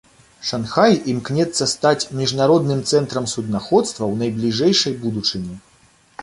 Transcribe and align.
Шанхай 0.51 0.95
імкнецца 1.11 1.67
стаць 1.73 2.09
міжнародным 2.21 2.81
цэнтрам 2.93 3.29
суднаходства 3.35 4.03
ў 4.07 4.13
найбліжэйшай 4.23 4.99
будучыні. 5.07 5.55